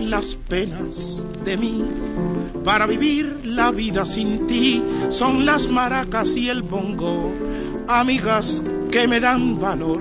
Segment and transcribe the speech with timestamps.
[0.00, 1.84] Las penas de mí,
[2.64, 7.32] para vivir la vida sin ti, son las maracas y el bongo,
[7.86, 10.00] amigas que me dan valor.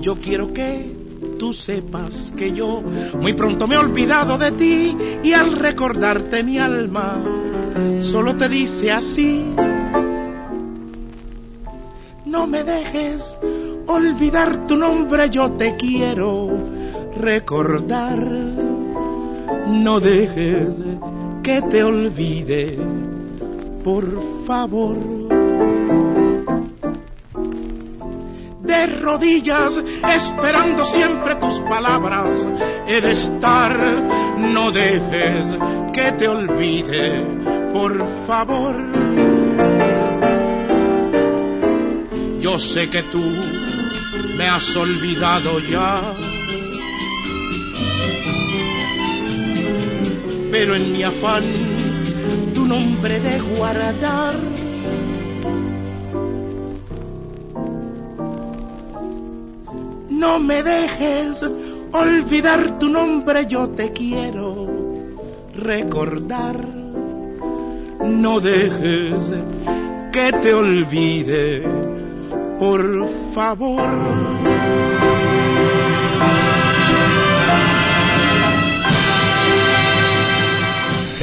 [0.00, 0.94] Yo quiero que
[1.38, 2.82] tú sepas que yo
[3.20, 7.20] muy pronto me he olvidado de ti y al recordarte mi alma
[8.00, 9.44] solo te dice así.
[12.26, 13.36] No me dejes
[13.86, 16.48] olvidar tu nombre, yo te quiero
[17.16, 18.73] recordar.
[19.68, 20.74] No dejes
[21.42, 22.78] que te olvide,
[23.82, 24.04] por
[24.46, 24.96] favor.
[28.62, 32.46] De rodillas, esperando siempre tus palabras,
[32.86, 33.76] de estar.
[34.38, 35.54] No dejes
[35.92, 37.24] que te olvide,
[37.72, 38.74] por favor.
[42.40, 43.22] Yo sé que tú
[44.36, 46.14] me has olvidado ya.
[50.56, 51.42] Pero en mi afán
[52.54, 54.36] tu nombre de guardar.
[60.10, 61.42] No me dejes
[61.90, 64.68] olvidar tu nombre, yo te quiero
[65.56, 66.64] recordar.
[68.06, 69.34] No dejes
[70.12, 71.64] que te olvide
[72.60, 74.53] por favor.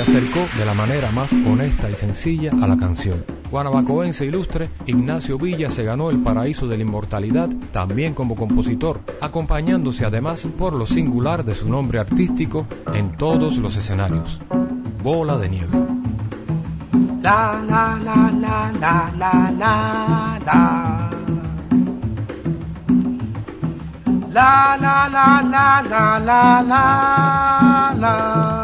[0.03, 3.23] Se acercó de la manera más honesta y sencilla a la canción.
[3.51, 10.03] Guanabacoense ilustre, Ignacio Villa se ganó el paraíso de la inmortalidad también como compositor, acompañándose
[10.03, 14.41] además por lo singular de su nombre artístico en todos los escenarios.
[15.03, 15.69] Bola de nieve.
[17.21, 21.11] La la la la la la la la.
[24.31, 28.60] La la la la la la la la.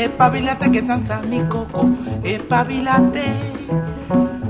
[0.00, 1.84] Espabilate que sansa mi coco,
[2.24, 3.26] espabilate.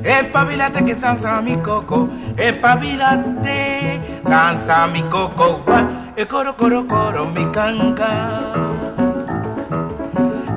[0.05, 4.01] Espabilate que sansa mi coco, espabilate.
[4.23, 8.53] Sansa mi coco, gua, e coro coro coro mi canca.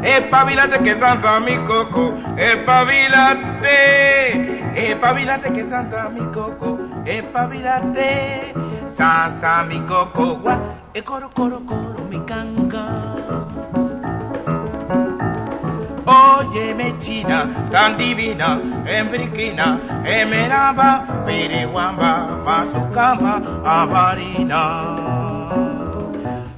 [0.03, 3.77] Espabilate que sansa mi coco, espabilate.
[4.75, 8.53] Espabilate que sansa mi coco, espabilate.
[8.95, 10.59] Sansa mi coco, gua,
[10.93, 13.22] e coro coro coro mi canca.
[16.53, 24.61] Óyeme china, tan divina, embriquina, emeraba, pereguamba, mazucama, avarina.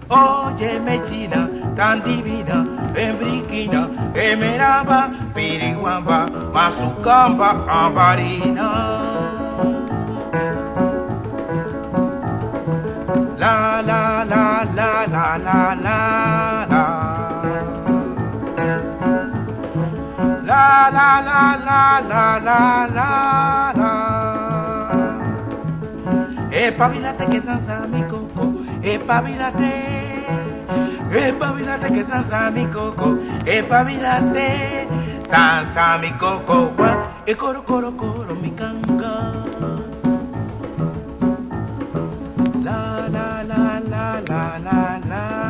[0.10, 1.48] Óyeme china,
[1.78, 2.58] tan divina,
[2.94, 5.00] embriquina, emeraba,
[5.34, 8.70] pereguamba, mazucamba, avarina.
[13.38, 16.25] La la la la la la la la.
[20.76, 21.82] La la la la
[22.12, 22.62] la la
[22.96, 23.10] la
[23.80, 23.92] la.
[26.52, 28.44] Espabilate que sansa mi coco,
[28.82, 29.72] espabilate.
[31.12, 34.88] Espabilate que sansa mi coco, espabilate.
[35.30, 36.74] Sansa mi coco,
[37.24, 38.54] e coro coro coro mi
[42.66, 45.45] la la la la la la la.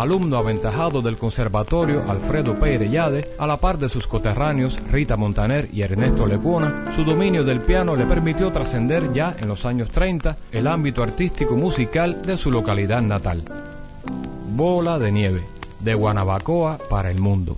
[0.00, 5.82] Alumno aventajado del Conservatorio Alfredo Peirellade, a la par de sus coterráneos Rita Montaner y
[5.82, 10.66] Ernesto Lecuona, su dominio del piano le permitió trascender ya en los años 30 el
[10.66, 13.44] ámbito artístico musical de su localidad natal.
[14.54, 15.44] Bola de nieve,
[15.80, 17.56] de Guanabacoa para el mundo.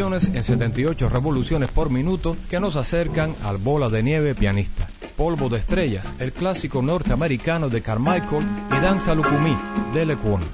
[0.00, 4.88] En 78 revoluciones por minuto que nos acercan al bola de nieve pianista.
[5.14, 9.54] Polvo de Estrellas, el clásico norteamericano de Carmichael y Danza Lucumí
[9.92, 10.46] de Lecuona.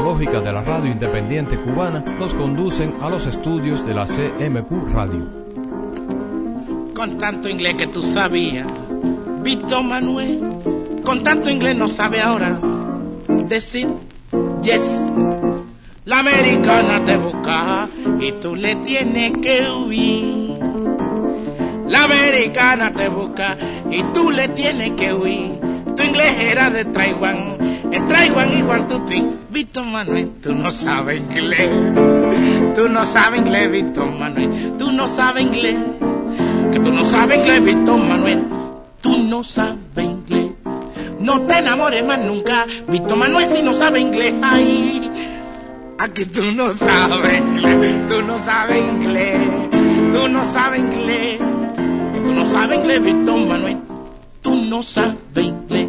[0.00, 5.26] Música de la radio independiente cubana nos conducen a los estudios de la CMQ Radio.
[6.94, 8.66] Con tanto inglés que tú sabías,
[9.42, 10.40] Víctor Manuel,
[11.04, 12.58] con tanto inglés no sabe ahora
[13.48, 13.88] decir
[14.62, 14.88] yes.
[16.04, 17.88] La americana te busca
[18.20, 20.58] y tú le tienes que huir.
[21.86, 23.56] La americana te busca
[23.90, 25.60] y tú le tienes que huir.
[25.96, 27.58] Tu inglés era de Taiwán,
[27.92, 29.36] en Taiwán igual tú tú.
[29.50, 31.70] Víctor Manuel, tú no sabes inglés.
[32.74, 34.76] Tú no sabes inglés, Víctor Manuel.
[34.78, 35.76] Tú no sabes inglés.
[36.72, 38.44] Que tú no sabes inglés, Víctor Manuel.
[39.02, 40.52] Tú no sabes inglés.
[41.22, 44.34] No te enamores más nunca, Víctor Manuel, si no sabe inglés.
[44.42, 45.08] Ay,
[45.98, 49.38] aquí tú no sabes inglés, tú no sabes inglés,
[50.12, 51.38] tú no sabes inglés,
[52.24, 53.78] tú no sabes inglés, Víctor Manuel,
[54.40, 55.88] tú no sabes inglés.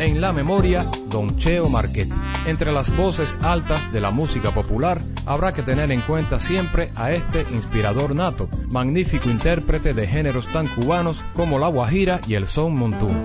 [0.00, 2.14] En la memoria, Don Cheo Marchetti.
[2.46, 7.12] Entre las voces altas de la música popular, habrá que tener en cuenta siempre a
[7.12, 12.76] este inspirador nato, magnífico intérprete de géneros tan cubanos como la guajira y el son
[12.76, 13.22] montuno.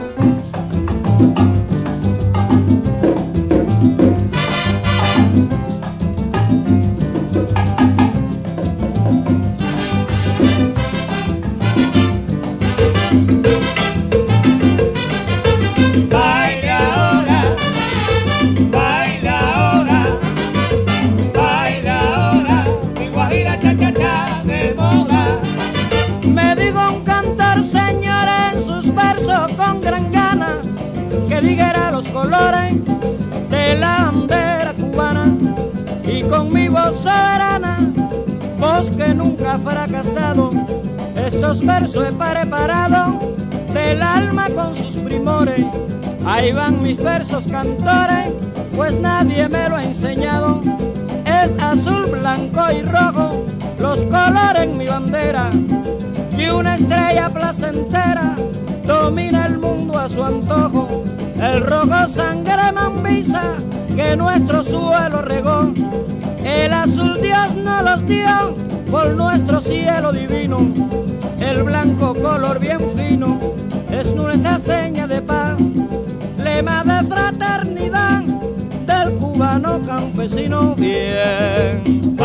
[46.98, 48.32] Versos cantores,
[48.76, 50.62] pues nadie me lo ha enseñado.
[51.26, 53.46] Es azul, blanco y rojo,
[53.80, 55.50] los colores en mi bandera
[56.38, 58.36] y una estrella placentera
[58.86, 61.04] domina el mundo a su antojo.
[61.42, 63.56] El rojo sangre mambisa
[63.96, 65.74] que nuestro suelo regó.
[66.44, 68.56] El azul Dios nos los dio
[68.92, 70.60] por nuestro cielo divino.
[71.40, 73.40] El blanco color bien fino
[73.90, 75.22] es nuestra seña de
[76.66, 78.22] de fraternidad
[78.88, 82.16] del cubano campesino bien.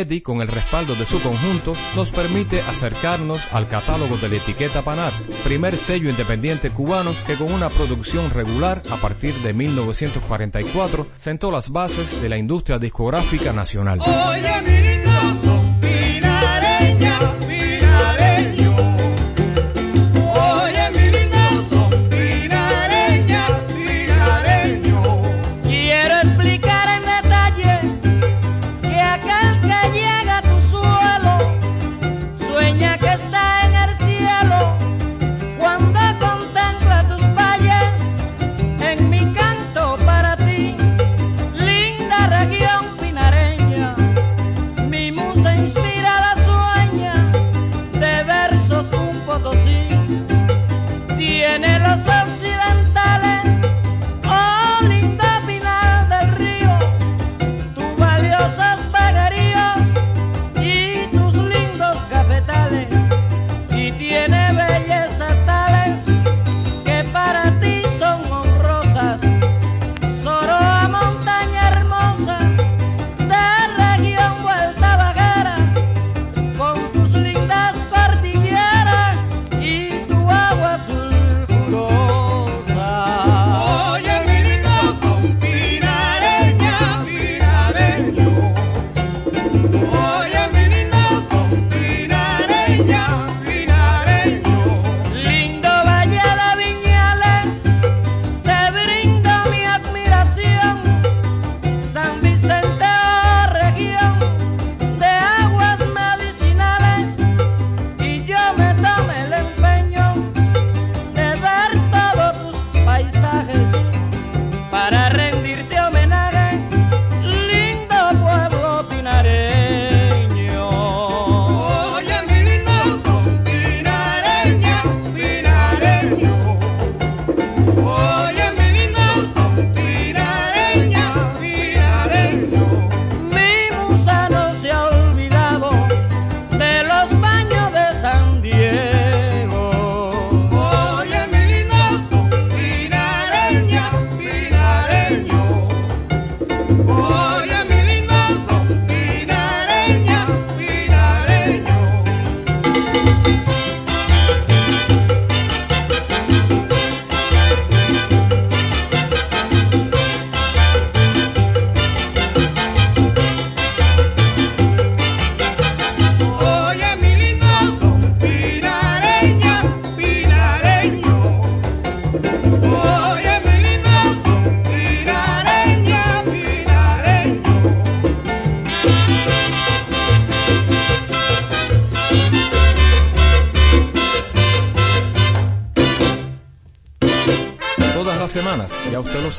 [0.00, 4.80] Marchetti, con el respaldo de su conjunto, nos permite acercarnos al catálogo de la etiqueta
[4.82, 5.12] Panar,
[5.44, 11.70] primer sello independiente cubano que con una producción regular a partir de 1944 sentó las
[11.70, 14.00] bases de la industria discográfica nacional.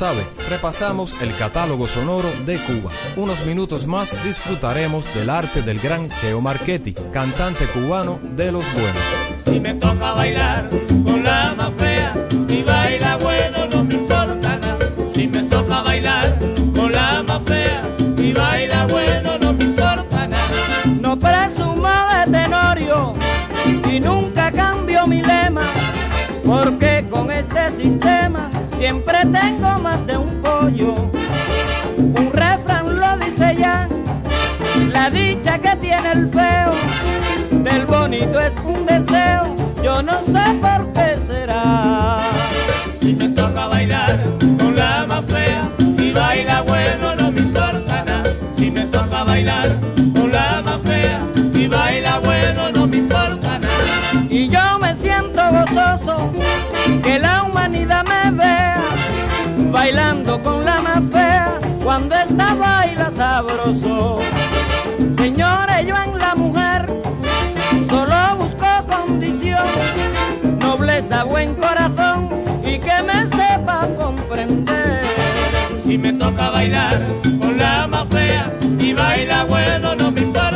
[0.01, 2.89] Sabe, repasamos el catálogo sonoro de Cuba.
[3.17, 9.03] Unos minutos más disfrutaremos del arte del gran Cheo Marchetti, cantante cubano de los buenos.
[9.45, 10.71] Si me toca bailar
[11.03, 12.15] con la más fea
[12.47, 13.10] y baila
[28.81, 30.95] siempre tengo más de un pollo.
[31.97, 33.87] Un refrán lo dice ya,
[34.91, 36.71] la dicha que tiene el feo,
[37.51, 41.00] del bonito es un deseo, yo no sé por qué
[59.81, 64.19] bailando con la más fea cuando esta baila sabroso.
[65.17, 66.85] Señores, yo en la mujer
[67.89, 69.65] solo busco condición,
[70.59, 72.29] nobleza, buen corazón
[72.63, 75.01] y que me sepa comprender.
[75.83, 77.01] Si me toca bailar
[77.39, 80.50] con la más fea y baila bueno no me importa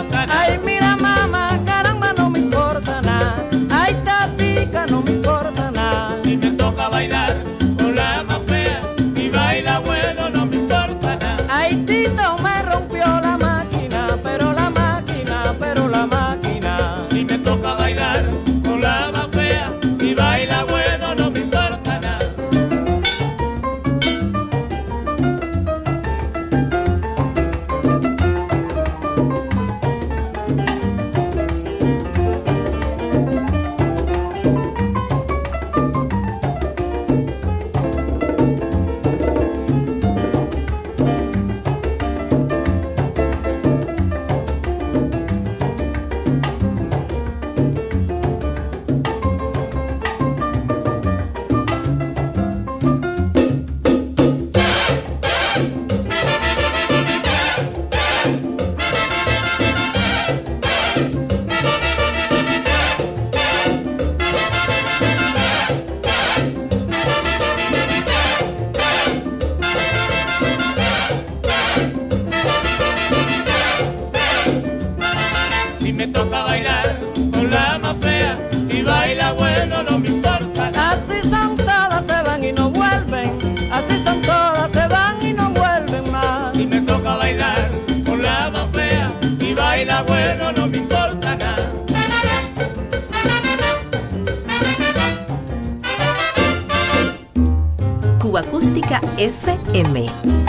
[99.17, 100.44] FM.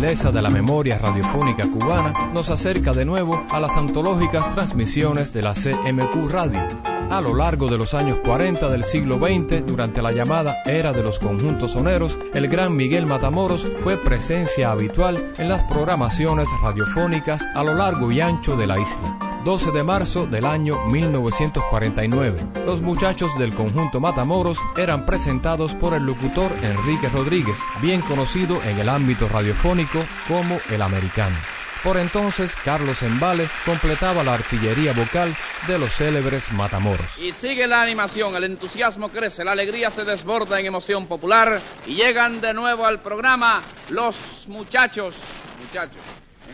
[0.00, 5.34] La gentileza de la memoria radiofónica cubana nos acerca de nuevo a las antológicas transmisiones
[5.34, 6.66] de la CMQ Radio.
[7.10, 11.02] A lo largo de los años 40 del siglo XX, durante la llamada era de
[11.02, 17.62] los conjuntos soneros, el gran Miguel Matamoros fue presencia habitual en las programaciones radiofónicas a
[17.62, 19.29] lo largo y ancho de la isla.
[19.44, 22.46] 12 de marzo del año 1949.
[22.66, 28.78] Los muchachos del conjunto Matamoros eran presentados por el locutor Enrique Rodríguez, bien conocido en
[28.78, 31.38] el ámbito radiofónico como el americano.
[31.82, 35.34] Por entonces, Carlos Embale completaba la artillería vocal
[35.66, 37.18] de los célebres Matamoros.
[37.18, 41.94] Y sigue la animación, el entusiasmo crece, la alegría se desborda en emoción popular y
[41.94, 45.14] llegan de nuevo al programa los muchachos.
[45.58, 46.02] Muchachos,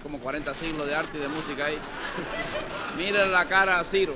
[0.06, 1.78] como 40 siglos de arte y de música ahí.
[2.96, 4.14] Miren la cara a Ciro,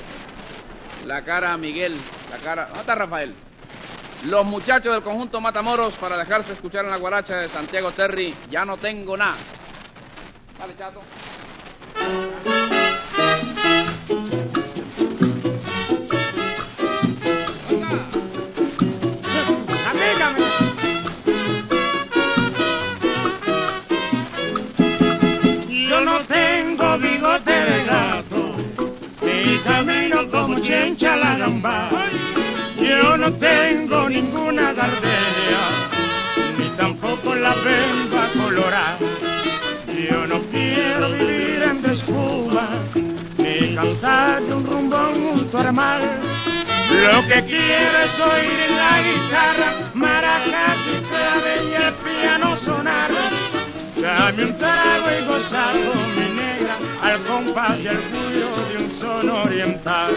[1.04, 1.96] la cara Miguel,
[2.30, 2.66] la cara...
[2.66, 3.34] ¿Dónde está Rafael?
[4.26, 8.64] Los muchachos del conjunto Matamoros para dejarse escuchar en la guaracha de Santiago Terry, ya
[8.64, 9.34] no tengo nada.
[10.60, 11.00] Dale, chato.
[30.80, 31.90] Como chencha la gamba.
[32.78, 35.62] Yo no tengo ninguna gardenia,
[36.58, 38.98] ni tampoco la bemba colorada.
[39.86, 42.68] Yo no quiero vivir en espuma,
[43.38, 46.00] ni cantar de un rumbón junto al.
[46.90, 53.10] Lo que quiero es oír la guitarra, maracas y clave y el piano sonar.
[53.96, 59.28] Dame un trago y gozar mi negra al compás y el ruido de un son
[59.28, 60.14] oriental.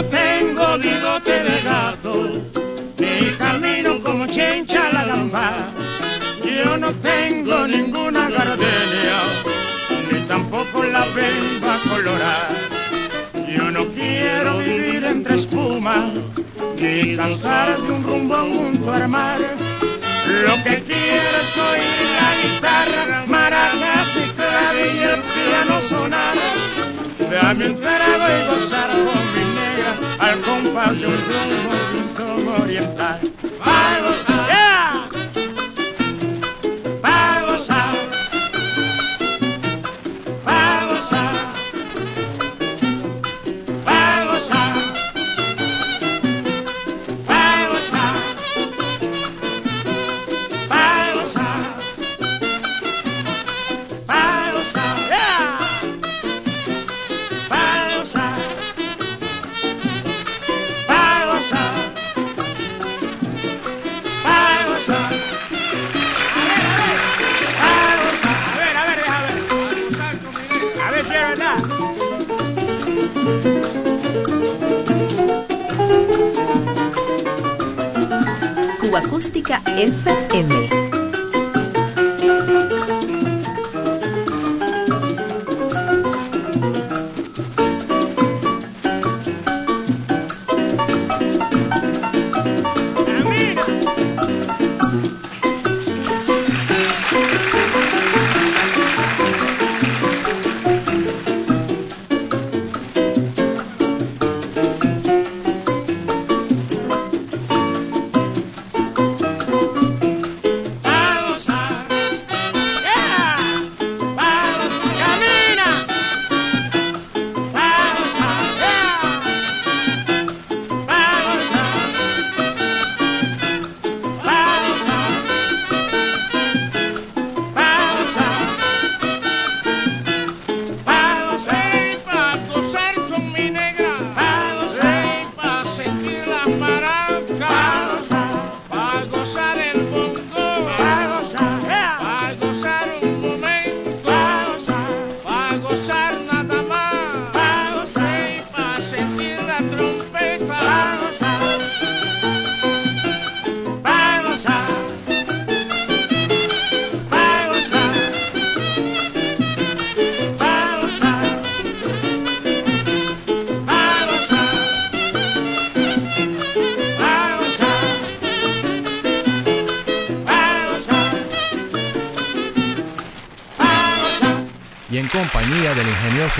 [0.00, 2.14] No tengo bigote de gato,
[2.98, 5.52] ni camino como chencha la gamba.
[6.42, 9.18] Yo no tengo ninguna gardenia,
[10.10, 12.48] ni tampoco la bemba colorada.
[13.54, 16.10] Yo no quiero vivir entre espuma,
[16.78, 19.40] ni cantar de un rumbón junto al mar.
[20.44, 26.36] Lo que quiero es oír la guitarra, maracas y clave y el piano sonar.
[27.30, 29.39] Dame un trago y gozar con mi negra
[30.18, 33.20] al compás de un rumbo un son oriental.
[33.60, 34.39] ¡Va gozar!
[79.80, 80.19] Acústica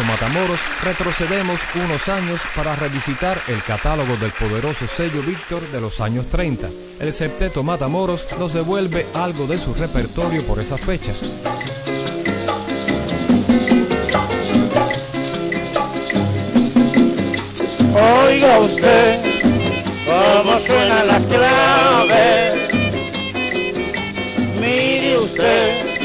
[0.04, 6.26] Matamoros, retrocedemos unos años para revisitar el catálogo del poderoso sello Víctor de los años
[6.30, 6.68] 30.
[7.00, 11.28] El septeto Matamoros nos devuelve algo de su repertorio por esas fechas.
[17.94, 19.20] Oiga usted
[20.06, 22.54] cómo suenan las claves.
[24.60, 26.00] Mire usted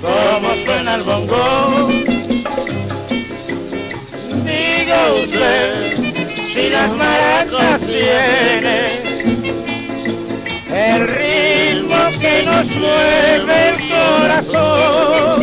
[0.00, 1.81] cómo suena el bongo
[6.54, 9.02] si las maracas tienen
[10.70, 15.42] el ritmo que nos mueve el corazón.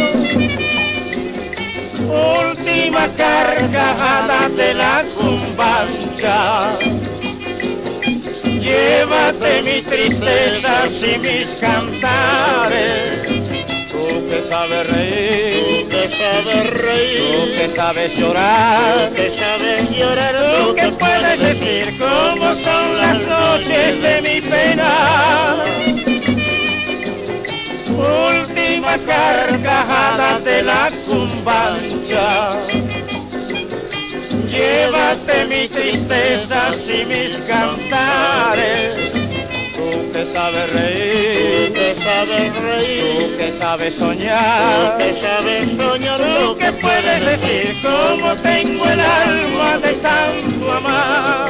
[2.52, 6.78] Última carcajada de la cumbancha.
[8.44, 13.39] Llévate mis tristezas y mis cantares
[14.30, 20.36] que sabes reír, tú que sabes reír, tú que sabes llorar, tú que sabes llorar,
[20.36, 21.98] tú que puedes decir.
[21.98, 25.56] cómo son las noches de mi pena.
[27.88, 32.52] Última carcajada de la cumbancha.
[34.48, 39.19] Llévate mis tristezas y mis cantares
[40.10, 46.20] Tú que sabes reír, tú que sabes reír, tú que sabes soñar, tú que soñar,
[46.20, 51.50] tú que puedes decir cómo tengo el alma de tanto amar.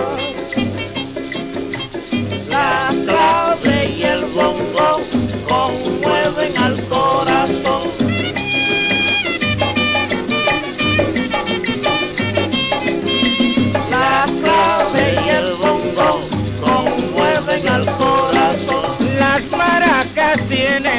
[2.50, 5.02] La clave y el bongo
[5.48, 7.99] conmueven al corazón.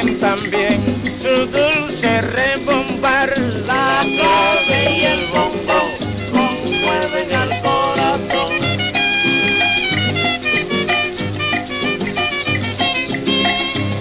[0.09, 0.81] También
[1.21, 3.29] su dulce rebombar.
[3.67, 5.79] La clave y el bombo
[6.31, 8.51] conmueven al corazón.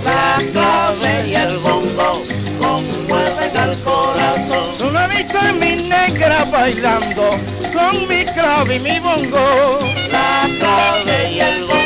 [0.04, 2.22] La clave y el bombo
[2.58, 4.78] conmueven al corazón.
[4.78, 7.36] Tú no has visto a mi negra bailando
[7.74, 9.80] con mi clave y mi bongo.
[10.10, 11.79] La clave y el bongo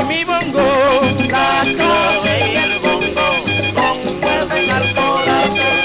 [0.00, 1.00] y mi bongo.
[1.30, 3.28] La clave y el bongo
[3.74, 5.78] conmueven al corazón.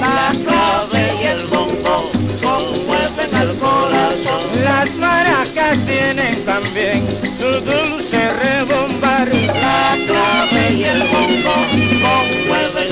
[0.00, 2.10] La clave y el bongo
[2.42, 4.42] conmueven al corazón.
[4.62, 7.06] Las maracas tienen también
[7.38, 9.28] su dulce rebombar.
[9.28, 11.54] La clave y el bongo
[12.02, 12.83] conmueven.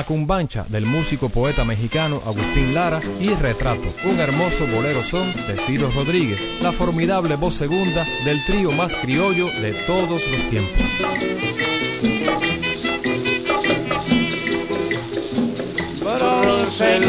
[0.00, 5.58] La cumbancha del músico poeta mexicano Agustín Lara y Retrato, un hermoso bolero son de
[5.58, 10.80] Ciro Rodríguez, la formidable voz segunda del trío más criollo de todos los tiempos.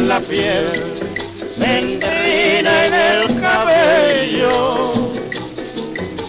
[0.10, 0.84] la piel,
[1.62, 2.04] en
[2.94, 4.92] el cabello,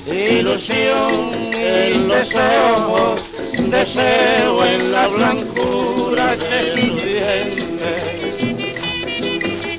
[0.06, 3.20] ilusión en los ojos,
[3.68, 5.91] deseo en la blancura
[6.38, 8.22] dientes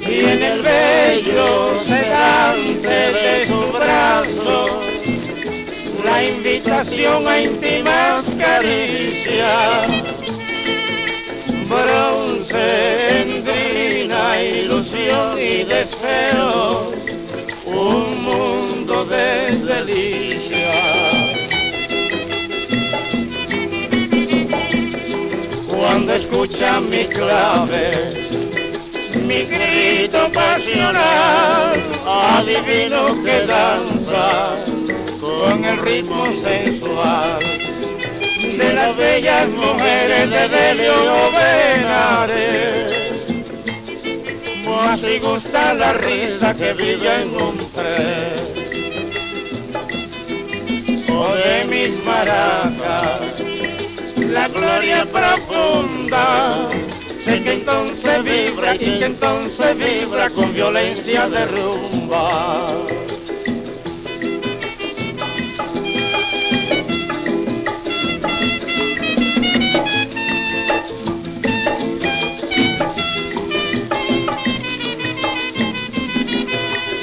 [0.01, 4.81] y en el bello sedante de su brazo
[6.03, 9.87] la invitación a íntimas caricias.
[11.67, 16.91] Bronce, endrina, ilusión y deseo
[17.65, 20.62] un mundo de delicia
[25.93, 27.91] cuando escucha mi clave
[29.27, 34.55] mi grito pasional, adivino que danza
[35.21, 37.39] con el ritmo sensual
[38.57, 40.95] de las bellas mujeres de Delio
[41.37, 42.95] Benares.
[44.89, 48.33] Así gusta la risa que vive en un tren,
[51.07, 53.52] o de mis maracas,
[54.33, 56.67] la gloria profunda.
[57.23, 62.73] Sé que entonces vibra y que entonces vibra con violencia de rumba.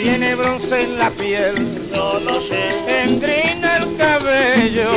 [0.02, 4.90] Tiene bronce en la piel, no lo sé, engrina el cabello,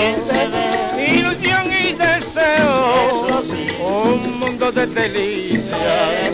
[4.63, 6.31] mundo de delicia.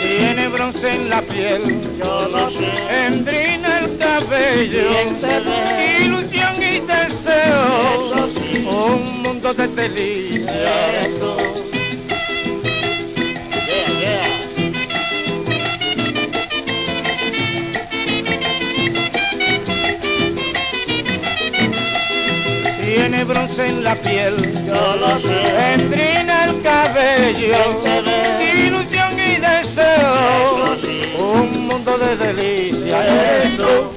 [0.00, 1.62] Tiene bronce en la piel,
[1.98, 4.90] yo sé, endrina el cabello,
[6.04, 8.28] ilusión y deseo,
[8.66, 11.61] un mundo de delicia.
[23.58, 24.34] En la piel,
[24.66, 27.82] Yo lo sé, endrina el cabello,
[28.66, 30.78] ilusión y deseo,
[31.18, 33.44] un mundo de delicia.
[33.44, 33.92] Eso.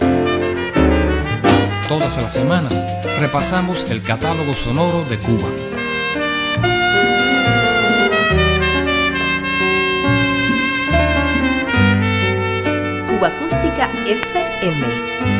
[1.87, 2.73] Todas las semanas
[3.19, 5.49] repasamos el catálogo sonoro de Cuba.
[13.07, 15.34] Cuba Acústica FM.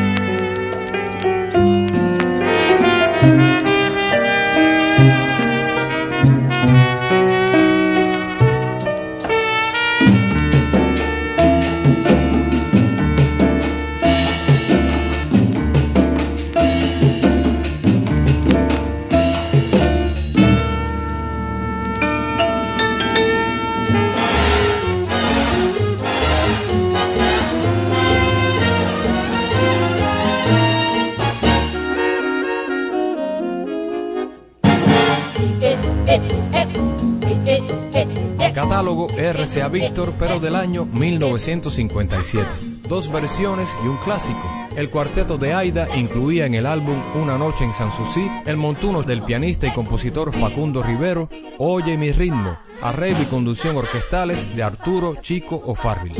[38.68, 42.44] Catálogo RCA Víctor, pero del año 1957.
[42.88, 44.42] Dos versiones y un clásico.
[44.74, 49.22] El cuarteto de Aida incluía en el álbum Una noche en Sanssouci el montuno del
[49.22, 55.62] pianista y compositor Facundo Rivero, Oye mi ritmo, arreglo y conducción orquestales de Arturo Chico
[55.64, 56.16] O'Farrill.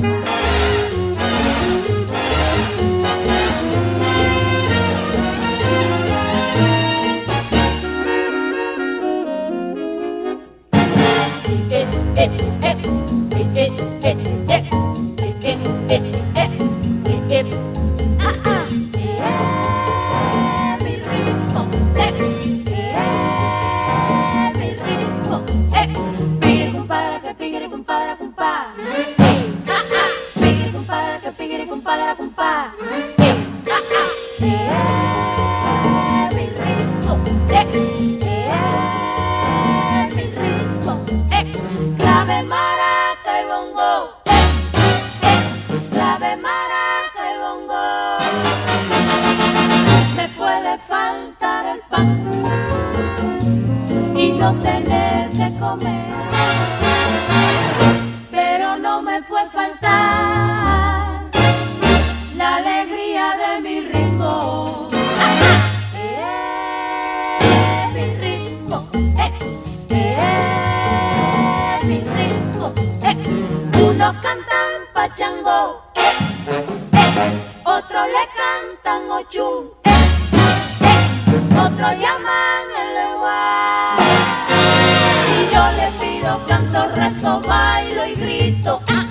[86.96, 88.80] rezo, bailo y grito.
[88.88, 89.05] Ah,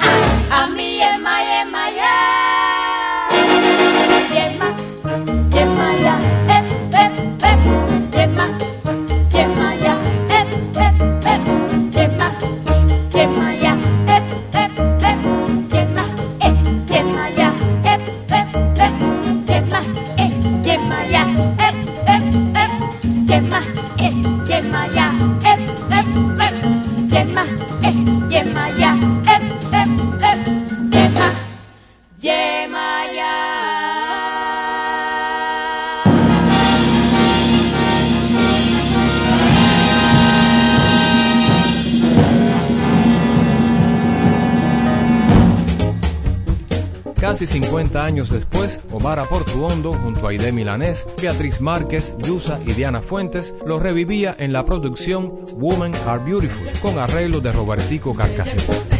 [48.16, 53.78] años después, Omar Portuondo, junto a Aide Milanés, Beatriz Márquez, Yusa y Diana Fuentes, lo
[53.78, 58.95] revivía en la producción Women Are Beautiful, con arreglo de Robertico Carcassés.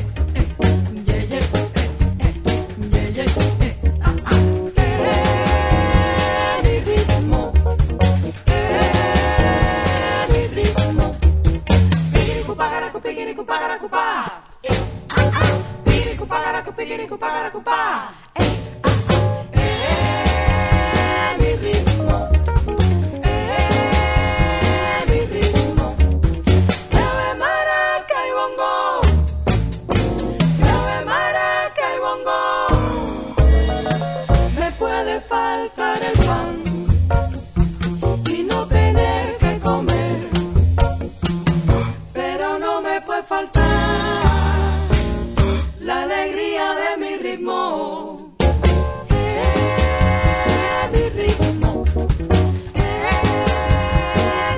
[47.26, 48.18] mi ritmo.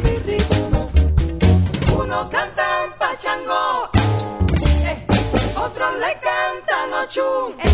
[0.03, 0.89] Mi ritmo.
[1.97, 3.89] Unos cantan pachango,
[4.85, 5.05] eh,
[5.55, 7.66] otros le cantan ochun.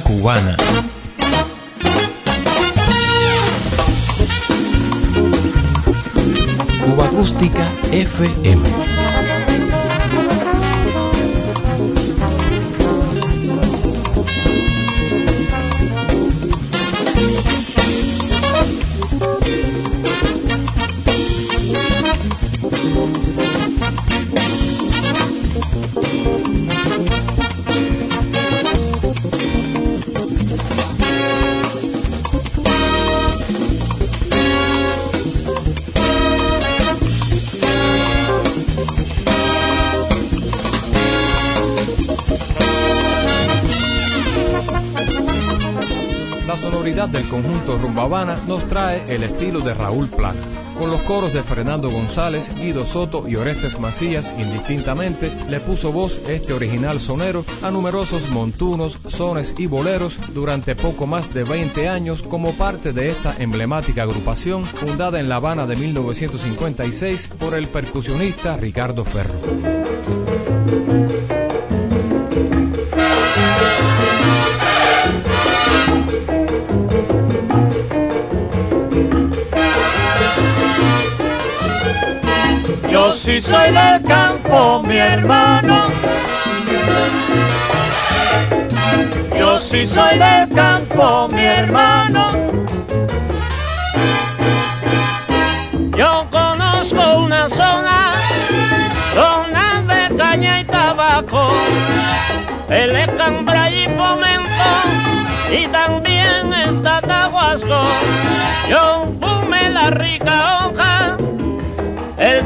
[0.00, 0.65] cubana.
[46.70, 50.58] Sonoridad del conjunto Rumbabana nos trae el estilo de Raúl Planas.
[50.76, 56.20] Con los coros de Fernando González, Guido Soto y Orestes Macías, indistintamente, le puso voz
[56.28, 62.22] este original sonero a numerosos montunos, sones y boleros durante poco más de 20 años
[62.22, 68.56] como parte de esta emblemática agrupación fundada en La Habana de 1956 por el percusionista
[68.56, 69.38] Ricardo Ferro.
[82.96, 85.88] Yo sí soy del campo, mi hermano.
[89.38, 92.32] Yo sí soy del campo, mi hermano.
[95.94, 98.12] Yo conozco una zona,
[99.14, 101.50] zona de caña y tabaco,
[102.70, 104.70] el Escambra y Pomento,
[105.52, 107.78] y también está Tahuasco.
[108.70, 111.18] Yo fume la rica hoja,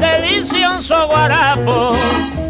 [0.01, 1.93] delicioso guarapo.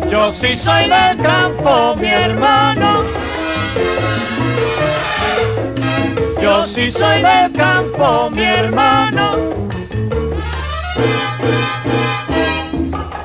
[0.09, 3.03] Yo sí soy del campo, mi hermano.
[6.41, 9.31] Yo sí soy del campo, mi hermano.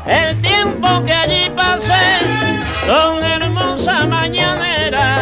[0.06, 2.04] El tiempo que allí pasé
[2.86, 5.20] con hermosa mañanera,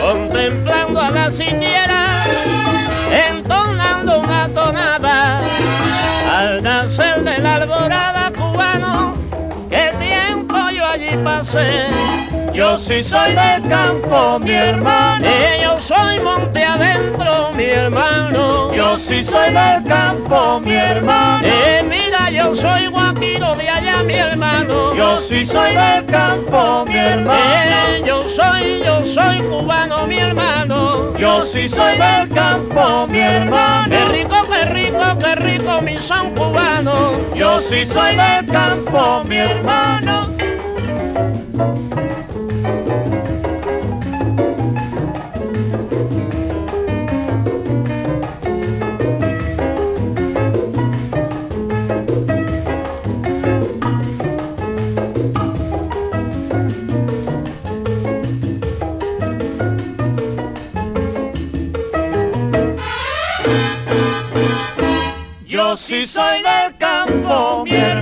[0.00, 1.89] contemplando a la siniera,
[12.52, 15.26] Yo sí soy del campo, mi hermano.
[15.26, 18.70] Y yo soy monte adentro, mi hermano.
[18.74, 21.40] Yo sí soy del campo, mi hermano.
[21.42, 24.94] Eh, mira, yo soy guapiro de allá, mi hermano.
[24.94, 27.40] Yo sí soy del campo, mi hermano.
[27.40, 31.16] Eh, yo soy, yo soy cubano, mi hermano.
[31.16, 33.88] Yo sí soy del campo, mi hermano.
[33.88, 37.12] Qué rico, qué rico, qué rico, mi son cubano.
[37.34, 40.29] Yo sí soy del campo, mi hermano.
[65.46, 67.99] Yo sí soy del campo, mi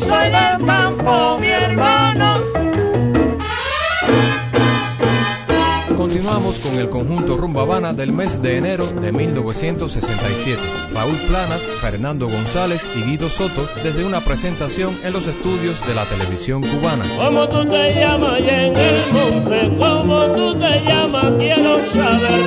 [0.00, 2.36] Soy del campo, mi hermano.
[5.96, 10.60] Continuamos con el conjunto Rumba Habana del mes de enero de 1967.
[10.92, 16.04] Raúl Planas, Fernando González y Guido Soto desde una presentación en los estudios de la
[16.04, 17.04] televisión cubana.
[17.16, 19.76] ¿Cómo tú te llamas allá en el monte?
[19.78, 21.32] ¿Cómo tú te llamas?
[21.38, 22.42] Quiero saber.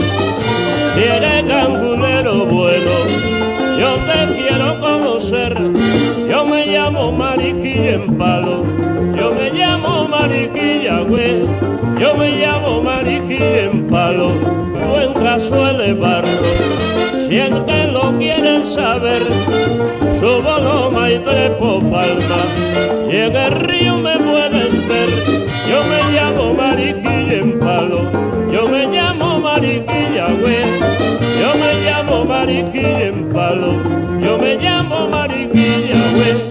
[0.96, 2.92] Si eres cangulero bueno,
[3.80, 6.19] yo te quiero conocer.
[6.40, 8.64] Yo me llamo Mariquilla en palo.
[9.14, 11.42] Yo me llamo Mariquilla, güey.
[12.00, 14.36] Yo me llamo Mariquilla en palo.
[14.90, 16.30] Buen cazuela de barro.
[17.28, 19.22] Si es que lo quieren saber,
[20.18, 22.42] subo loma y trepo palma.
[23.12, 25.10] Y en el río me puedes ver.
[25.70, 27.19] Yo me llamo Mariquilla
[32.60, 33.74] Mariquilla en palo.
[34.20, 36.49] Yo me llamo Mariquilla.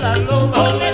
[0.00, 0.89] la loma.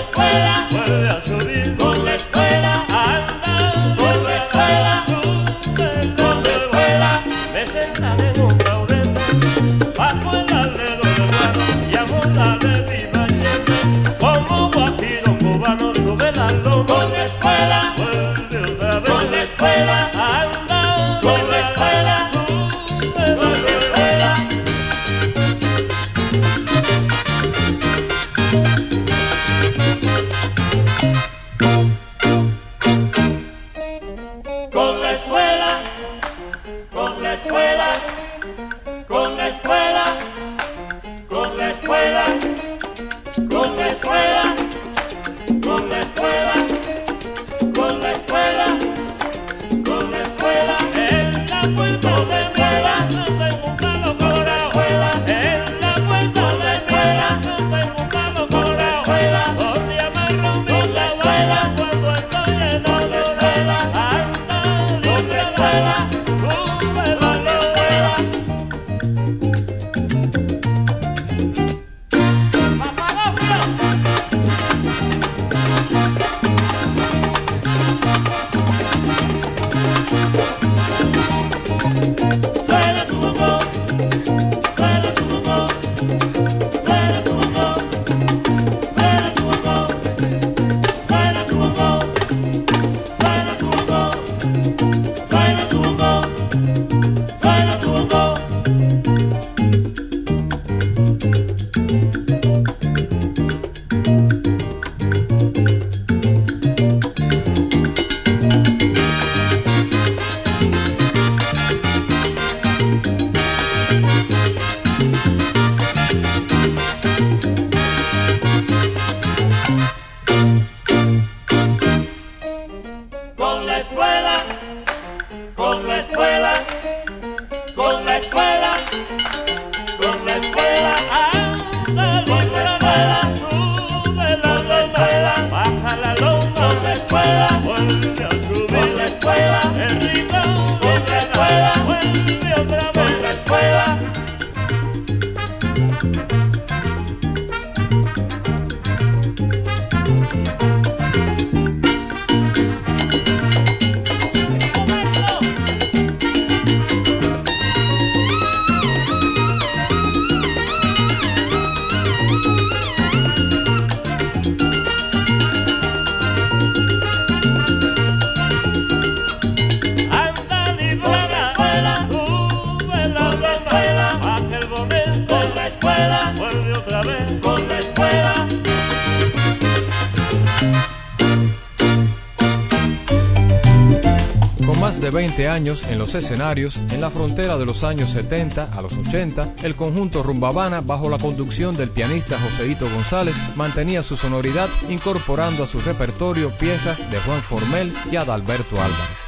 [185.77, 189.75] años en los escenarios, en la frontera de los años 70 a los 80, el
[189.75, 195.79] conjunto Rumbabana, bajo la conducción del pianista Joseito González, mantenía su sonoridad incorporando a su
[195.79, 199.25] repertorio piezas de Juan Formel y Adalberto Álvarez.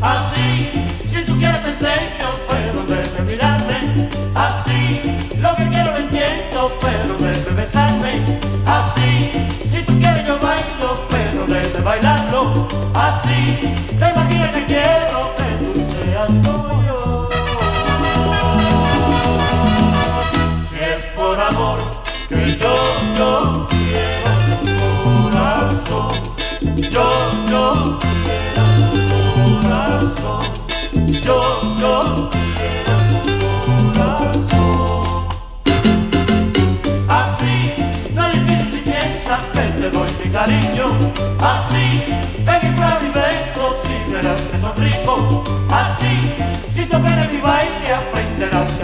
[0.00, 0.70] Así,
[1.04, 4.08] si tú quieres pensar, yo puedo desde mirarte.
[4.34, 5.02] Así,
[5.38, 8.38] lo que quiero lo entiendo, pero desde besarme.
[8.66, 9.32] Así,
[9.66, 12.68] si tú quieres yo bailo, pero desde bailarlo.
[12.94, 14.17] Así, te
[40.38, 40.86] cariño,
[41.40, 42.04] así,
[42.36, 44.40] en mi verso, si te das
[44.76, 46.32] tres o así,
[46.70, 48.77] si tocan el baile aprenderás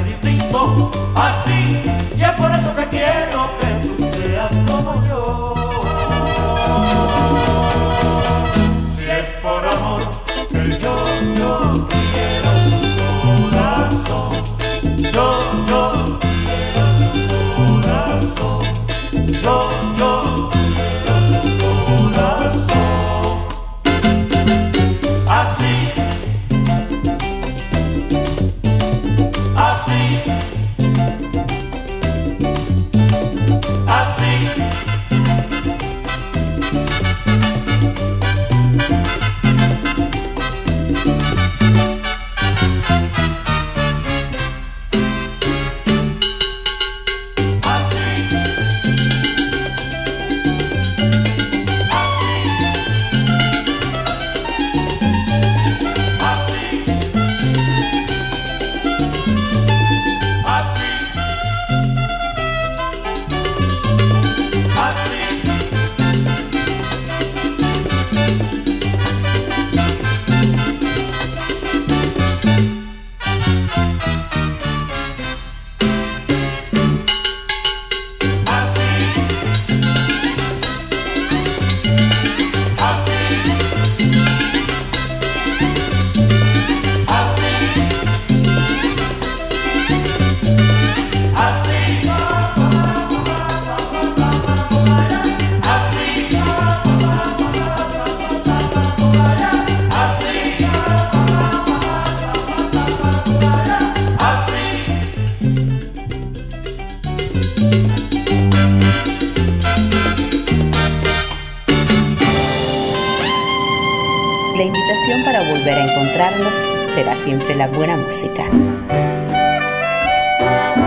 [118.05, 118.45] música.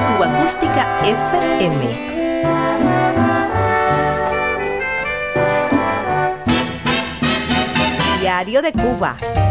[0.07, 2.07] Cuba Acústica FM.
[8.20, 9.47] Diario de Cuba.